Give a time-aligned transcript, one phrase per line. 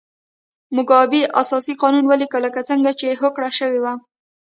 [0.75, 3.93] موګابي اساسي قانون ولیکه لکه څنګه چې هوکړه شوې وه.